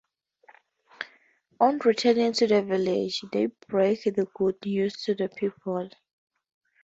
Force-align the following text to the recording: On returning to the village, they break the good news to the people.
On 1.59 1.77
returning 1.77 2.33
to 2.33 2.47
the 2.47 2.63
village, 2.63 3.21
they 3.31 3.49
break 3.67 4.03
the 4.05 4.25
good 4.35 4.55
news 4.65 4.95
to 5.03 5.13
the 5.13 5.29
people. 5.29 5.89